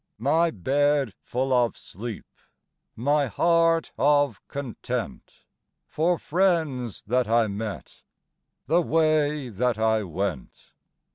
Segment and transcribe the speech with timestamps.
[0.17, 2.25] My bed full of sleep
[2.95, 5.43] My heart of content
[5.85, 8.01] For friends that I met
[8.65, 10.71] The way that I went.